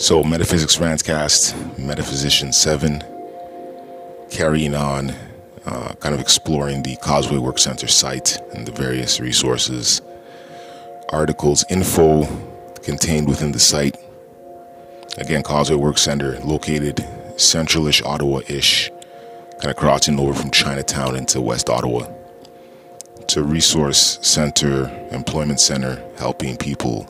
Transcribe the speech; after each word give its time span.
So, 0.00 0.24
Metaphysics 0.24 0.78
Rantcast, 0.78 1.78
Metaphysician 1.78 2.54
7, 2.54 3.04
carrying 4.30 4.74
on, 4.74 5.10
uh, 5.66 5.92
kind 6.00 6.14
of 6.14 6.22
exploring 6.22 6.82
the 6.82 6.96
Causeway 7.02 7.36
Work 7.36 7.58
Center 7.58 7.86
site 7.86 8.38
and 8.54 8.66
the 8.66 8.72
various 8.72 9.20
resources, 9.20 10.00
articles, 11.10 11.66
info 11.68 12.26
contained 12.82 13.28
within 13.28 13.52
the 13.52 13.58
site. 13.58 13.98
Again, 15.18 15.42
Causeway 15.42 15.76
Work 15.76 15.98
Center, 15.98 16.40
located 16.40 17.06
centralish 17.36 18.02
Ottawa 18.02 18.40
ish, 18.48 18.90
kind 19.60 19.70
of 19.70 19.76
crossing 19.76 20.18
over 20.18 20.32
from 20.32 20.50
Chinatown 20.50 21.14
into 21.14 21.42
West 21.42 21.68
Ottawa. 21.68 22.10
It's 23.18 23.36
a 23.36 23.42
resource 23.42 24.18
center, 24.22 24.88
employment 25.10 25.60
center, 25.60 26.02
helping 26.16 26.56
people 26.56 27.06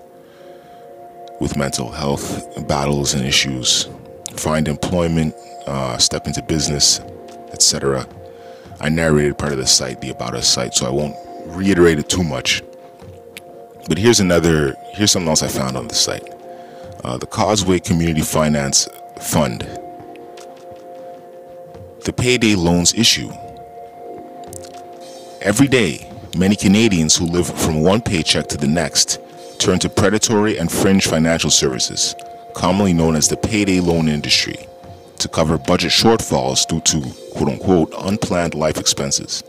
with 1.41 1.57
mental 1.57 1.91
health 1.91 2.69
battles 2.69 3.15
and 3.15 3.27
issues, 3.27 3.89
find 4.37 4.69
employment, 4.69 5.35
uh, 5.67 5.97
step 5.99 6.27
into 6.27 6.43
business, 6.43 7.01
etc. 7.53 8.07
I 8.81 8.89
narrated 8.89 9.39
part 9.39 9.53
of 9.53 9.59
the 9.59 9.67
site, 9.67 10.01
the 10.01 10.11
About 10.11 10.35
Us 10.35 10.47
site, 10.47 10.75
so 10.75 10.87
I 10.87 10.91
won't 10.91 11.17
reiterate 11.47 11.99
it 11.99 12.09
too 12.09 12.23
much. 12.23 12.63
But 13.89 13.99
here's 13.99 14.21
another, 14.21 14.77
here's 14.93 15.11
something 15.11 15.29
else 15.29 15.43
I 15.43 15.49
found 15.49 15.77
on 15.77 15.89
the 15.89 15.95
site. 15.95 16.29
Uh, 17.03 17.17
the 17.17 17.27
Causeway 17.27 17.81
Community 17.81 18.21
Finance 18.21 18.89
Fund. 19.21 19.63
The 22.05 22.13
payday 22.13 22.55
loans 22.55 22.95
issue. 22.95 23.31
Every 25.41 25.69
day, 25.69 26.11
many 26.37 26.57
Canadians 26.57 27.17
who 27.17 27.25
live 27.25 27.47
from 27.47 27.81
one 27.81 28.03
paycheck 28.03 28.47
to 28.49 28.57
the 28.57 28.67
next 28.67 29.19
turn 29.61 29.79
to 29.79 29.91
predatory 29.91 30.57
and 30.57 30.73
fringe 30.73 31.07
financial 31.07 31.51
services, 31.51 32.15
commonly 32.55 32.95
known 32.95 33.15
as 33.15 33.29
the 33.29 33.37
payday 33.37 33.79
loan 33.79 34.09
industry, 34.09 34.57
to 35.19 35.29
cover 35.29 35.59
budget 35.59 35.91
shortfalls 35.91 36.67
due 36.67 36.81
to 36.81 37.01
quote 37.33 37.51
unquote 37.51 37.93
unplanned 37.99 38.55
life 38.55 38.79
expenses. 38.79 39.45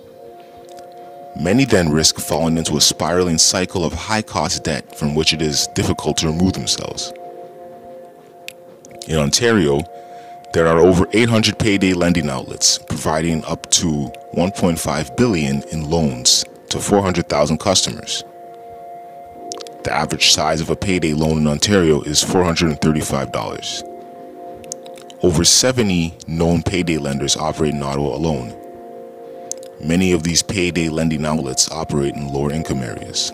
Many 1.40 1.64
then 1.64 1.90
risk 1.90 2.18
falling 2.18 2.58
into 2.58 2.76
a 2.76 2.82
spiraling 2.82 3.38
cycle 3.38 3.86
of 3.86 3.94
high 3.94 4.22
cost 4.22 4.66
debt 4.66 4.98
from 5.00 5.16
which 5.16 5.32
it 5.32 5.42
is 5.42 5.68
difficult 5.68 6.18
to 6.18 6.28
remove 6.28 6.54
themselves. 6.54 7.14
In 9.08 9.18
Ontario, 9.18 9.82
there 10.54 10.68
are 10.68 10.80
over 10.80 11.08
800 11.14 11.58
payday 11.58 11.94
lending 11.94 12.30
outlets 12.30 12.78
providing 12.78 13.46
up 13.46 13.72
to 13.72 14.12
1.5 14.34 15.16
billion 15.16 15.64
in 15.72 15.90
loans 15.90 16.44
to 16.70 16.80
400,000 16.80 17.58
customers. 17.58 18.26
The 19.84 19.92
average 19.92 20.32
size 20.32 20.62
of 20.62 20.70
a 20.70 20.76
payday 20.76 21.14
loan 21.14 21.40
in 21.40 21.48
Ontario 21.48 22.02
is 22.02 22.24
$435. 22.24 23.88
Over 25.24 25.44
70 25.44 26.18
known 26.28 26.62
payday 26.62 26.98
lenders 26.98 27.36
operate 27.36 27.74
in 27.74 27.82
Ottawa 27.82 28.16
alone. 28.16 28.56
Many 29.84 30.12
of 30.12 30.22
these 30.22 30.44
payday 30.44 30.90
lending 30.90 31.26
outlets 31.26 31.72
operate 31.72 32.14
in 32.16 32.32
lower 32.32 32.52
income 32.52 32.84
areas. 32.84 33.32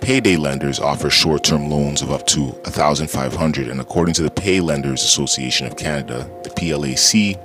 Payday 0.00 0.36
lenders 0.36 0.78
offer 0.78 1.10
short-term 1.10 1.68
loans 1.68 2.00
of 2.00 2.12
up 2.12 2.26
to 2.28 2.52
$1,500, 2.62 3.70
and 3.70 3.80
according 3.80 4.14
to 4.14 4.22
the 4.22 4.30
Pay 4.30 4.60
Lenders 4.60 5.02
Association 5.02 5.66
of 5.66 5.76
Canada, 5.76 6.30
the 6.42 6.50
PLAC, 6.50 7.36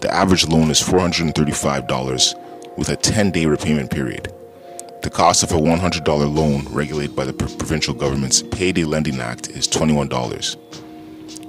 the 0.00 0.14
average 0.14 0.46
loan 0.46 0.70
is 0.70 0.80
$435 0.80 2.76
with 2.76 2.90
a 2.90 2.96
10-day 2.96 3.46
repayment 3.46 3.90
period. 3.90 4.32
The 5.00 5.10
cost 5.10 5.44
of 5.44 5.52
a 5.52 5.54
$100 5.54 6.34
loan 6.34 6.66
regulated 6.70 7.14
by 7.14 7.24
the 7.24 7.32
provincial 7.32 7.94
government's 7.94 8.42
Payday 8.42 8.82
Lending 8.82 9.20
Act 9.20 9.48
is 9.48 9.68
$21. 9.68 10.56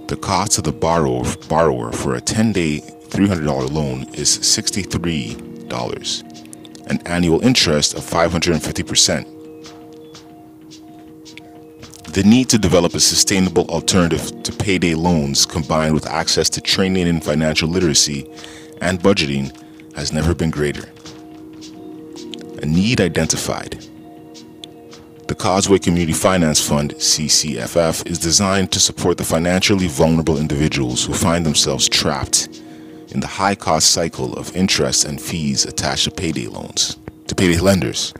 The 0.07 0.17
cost 0.17 0.59
of 0.59 0.65
the 0.65 0.71
borrower, 0.71 1.23
borrower 1.47 1.91
for 1.91 2.13
a 2.13 2.21
10-day 2.21 2.81
$300 3.09 3.71
loan 3.71 4.03
is 4.13 4.37
$63, 4.37 6.91
an 6.91 6.99
annual 7.07 7.41
interest 7.41 7.95
of 7.95 8.01
550%. 8.01 9.25
The 12.13 12.23
need 12.23 12.49
to 12.49 12.59
develop 12.59 12.93
a 12.93 12.99
sustainable 12.99 13.65
alternative 13.69 14.43
to 14.43 14.51
payday 14.51 14.93
loans 14.93 15.47
combined 15.47 15.95
with 15.95 16.05
access 16.05 16.51
to 16.51 16.61
training 16.61 17.07
in 17.07 17.19
financial 17.19 17.67
literacy 17.67 18.29
and 18.79 18.99
budgeting 18.99 19.51
has 19.95 20.13
never 20.13 20.35
been 20.35 20.51
greater 20.51 20.87
a 22.61 22.65
need 22.65 23.01
identified. 23.01 23.83
The 25.27 25.35
Causeway 25.35 25.77
Community 25.77 26.13
Finance 26.13 26.67
Fund, 26.67 26.95
CCFF, 26.95 28.07
is 28.09 28.17
designed 28.17 28.71
to 28.71 28.79
support 28.79 29.17
the 29.17 29.23
financially 29.23 29.87
vulnerable 29.87 30.39
individuals 30.39 31.05
who 31.05 31.13
find 31.13 31.45
themselves 31.45 31.87
trapped 31.87 32.47
in 33.09 33.19
the 33.19 33.27
high 33.27 33.55
cost 33.55 33.91
cycle 33.91 34.33
of 34.33 34.55
interest 34.55 35.05
and 35.05 35.21
fees 35.21 35.65
attached 35.65 36.05
to 36.05 36.11
payday 36.11 36.47
loans, 36.47 36.97
to 37.27 37.35
payday 37.35 37.59
lenders. 37.59 38.13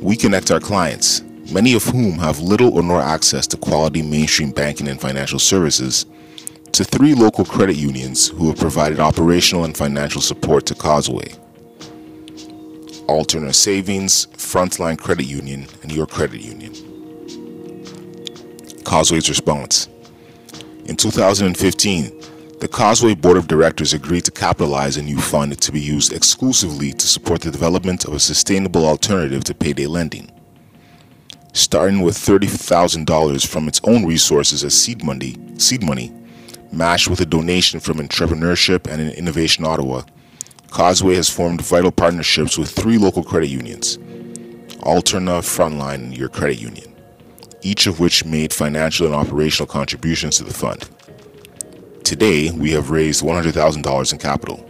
We 0.00 0.16
connect 0.16 0.50
our 0.50 0.60
clients, 0.60 1.22
many 1.52 1.74
of 1.74 1.84
whom 1.84 2.18
have 2.18 2.40
little 2.40 2.72
or 2.72 2.82
no 2.82 3.00
access 3.00 3.46
to 3.48 3.56
quality 3.56 4.02
mainstream 4.02 4.52
banking 4.52 4.88
and 4.88 5.00
financial 5.00 5.38
services, 5.38 6.06
to 6.72 6.84
three 6.84 7.14
local 7.14 7.44
credit 7.44 7.74
unions 7.74 8.28
who 8.28 8.48
have 8.48 8.58
provided 8.58 9.00
operational 9.00 9.64
and 9.64 9.76
financial 9.76 10.20
support 10.20 10.64
to 10.66 10.74
Causeway. 10.74 11.34
Alterna 13.10 13.52
Savings, 13.52 14.26
Frontline 14.36 14.96
Credit 14.96 15.24
Union, 15.24 15.66
and 15.82 15.90
Your 15.90 16.06
Credit 16.06 16.40
Union. 16.40 16.72
Causeway's 18.84 19.28
response. 19.28 19.88
In 20.84 20.94
2015, 20.94 22.20
the 22.60 22.68
Causeway 22.68 23.14
Board 23.14 23.36
of 23.36 23.48
Directors 23.48 23.92
agreed 23.92 24.24
to 24.26 24.30
capitalize 24.30 24.96
a 24.96 25.02
new 25.02 25.20
fund 25.20 25.60
to 25.60 25.72
be 25.72 25.80
used 25.80 26.12
exclusively 26.12 26.92
to 26.92 27.06
support 27.08 27.40
the 27.40 27.50
development 27.50 28.04
of 28.04 28.14
a 28.14 28.20
sustainable 28.20 28.86
alternative 28.86 29.42
to 29.44 29.54
payday 29.54 29.86
lending. 29.86 30.30
Starting 31.52 32.02
with 32.02 32.14
$30,000 32.16 33.44
from 33.44 33.66
its 33.66 33.80
own 33.82 34.06
resources 34.06 34.62
as 34.62 34.80
seed 34.80 35.02
money, 35.02 35.36
seed 35.58 35.82
money, 35.82 36.12
matched 36.70 37.10
with 37.10 37.20
a 37.20 37.26
donation 37.26 37.80
from 37.80 37.98
Entrepreneurship 37.98 38.86
and 38.88 39.12
Innovation 39.14 39.64
Ottawa, 39.64 40.02
Causeway 40.70 41.16
has 41.16 41.28
formed 41.28 41.62
vital 41.62 41.90
partnerships 41.90 42.56
with 42.56 42.70
three 42.70 42.96
local 42.96 43.22
credit 43.24 43.48
unions 43.48 43.98
Alterna, 44.78 45.40
Frontline, 45.42 45.94
and 45.96 46.16
Your 46.16 46.28
Credit 46.28 46.58
Union, 46.58 46.94
each 47.62 47.86
of 47.86 48.00
which 48.00 48.24
made 48.24 48.52
financial 48.52 49.06
and 49.06 49.14
operational 49.14 49.66
contributions 49.66 50.38
to 50.38 50.44
the 50.44 50.54
fund. 50.54 50.88
Today, 52.04 52.50
we 52.50 52.70
have 52.70 52.90
raised 52.90 53.22
$100,000 53.22 54.12
in 54.12 54.18
capital. 54.18 54.66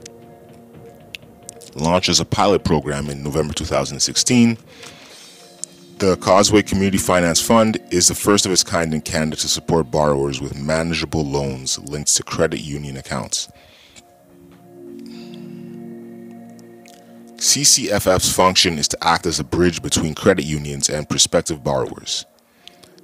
Launched 1.76 2.08
as 2.08 2.18
a 2.18 2.24
pilot 2.24 2.64
program 2.64 3.08
in 3.08 3.22
November 3.22 3.54
2016, 3.54 4.58
the 5.98 6.16
Causeway 6.16 6.62
Community 6.62 6.98
Finance 6.98 7.40
Fund 7.40 7.78
is 7.90 8.08
the 8.08 8.14
first 8.14 8.46
of 8.46 8.52
its 8.52 8.64
kind 8.64 8.92
in 8.92 9.02
Canada 9.02 9.36
to 9.36 9.48
support 9.48 9.90
borrowers 9.90 10.40
with 10.40 10.56
manageable 10.56 11.24
loans 11.24 11.78
linked 11.78 12.16
to 12.16 12.22
credit 12.22 12.60
union 12.60 12.96
accounts. 12.96 13.48
CCFF's 17.50 18.32
function 18.32 18.78
is 18.78 18.86
to 18.86 18.98
act 19.04 19.26
as 19.26 19.40
a 19.40 19.44
bridge 19.44 19.82
between 19.82 20.14
credit 20.14 20.44
unions 20.44 20.88
and 20.88 21.08
prospective 21.08 21.64
borrowers. 21.64 22.24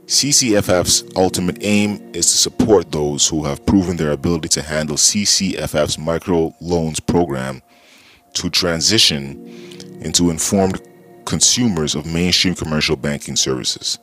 CCFF's 0.07 1.03
ultimate 1.17 1.59
aim 1.63 1.95
is 2.15 2.31
to 2.31 2.37
support 2.39 2.93
those 2.93 3.27
who 3.27 3.43
have 3.43 3.67
proven 3.67 3.97
their 3.97 4.13
ability 4.13 4.47
to 4.51 4.63
handle 4.63 4.95
CCFF's 4.95 5.99
micro 5.99 6.55
loans 6.61 7.01
program 7.01 7.61
to 8.35 8.49
transition 8.49 9.45
into 10.01 10.31
informed 10.31 10.81
consumers 11.25 11.97
of 11.97 12.07
mainstream 12.07 12.55
commercial 12.55 12.95
banking 12.95 13.35
services. 13.35 13.99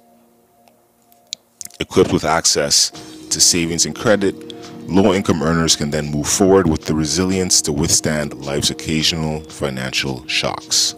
Equipped 1.79 2.11
with 2.11 2.25
access 2.25 2.89
to 3.29 3.39
savings 3.39 3.85
and 3.85 3.95
credit, 3.95 4.52
Low 4.87 5.13
income 5.13 5.41
earners 5.41 5.75
can 5.75 5.89
then 5.89 6.11
move 6.11 6.27
forward 6.27 6.67
with 6.67 6.85
the 6.85 6.93
resilience 6.93 7.61
to 7.63 7.71
withstand 7.71 8.45
life's 8.45 8.69
occasional 8.69 9.41
financial 9.41 10.25
shocks. 10.27 10.93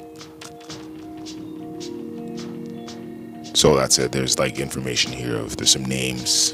So 3.53 3.75
that's 3.75 3.97
it. 3.99 4.11
There's 4.11 4.37
like 4.37 4.59
information 4.59 5.13
here 5.13 5.37
of 5.37 5.55
there's 5.57 5.71
some 5.71 5.85
names 5.85 6.53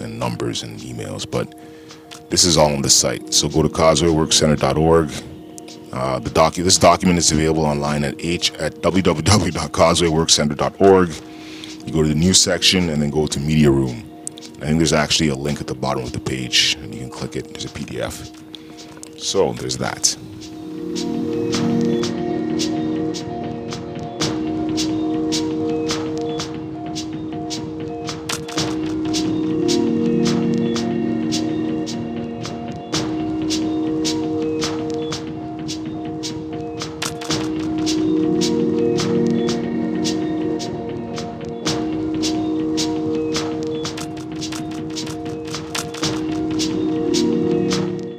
and 0.00 0.18
numbers 0.18 0.62
and 0.62 0.78
emails, 0.80 1.28
but 1.28 1.54
this 2.28 2.44
is 2.44 2.58
all 2.58 2.72
on 2.72 2.82
the 2.82 2.90
site. 2.90 3.32
So 3.32 3.48
go 3.48 3.62
to 3.62 3.68
causewayworkcenter.org. 3.68 5.10
Uh, 5.92 6.18
the 6.18 6.30
docu- 6.30 6.64
this 6.64 6.78
document 6.78 7.18
is 7.18 7.30
available 7.32 7.64
online 7.64 8.04
at 8.04 8.14
h 8.18 8.52
at 8.54 8.74
www.causewayworkcenter.org. 8.76 11.08
You 11.86 11.92
go 11.92 12.02
to 12.02 12.08
the 12.08 12.14
news 12.14 12.40
section 12.40 12.88
and 12.90 13.02
then 13.02 13.10
go 13.10 13.26
to 13.26 13.40
media 13.40 13.70
room. 13.70 14.11
I 14.60 14.66
think 14.66 14.78
there's 14.78 14.92
actually 14.92 15.28
a 15.28 15.34
link 15.34 15.60
at 15.60 15.66
the 15.66 15.74
bottom 15.74 16.02
of 16.02 16.12
the 16.12 16.20
page, 16.20 16.76
and 16.80 16.94
you 16.94 17.00
can 17.00 17.10
click 17.10 17.36
it. 17.36 17.48
There's 17.48 17.64
a 17.64 17.68
PDF. 17.68 18.30
So 19.18 19.52
there's 19.52 19.78
that. 19.78 20.16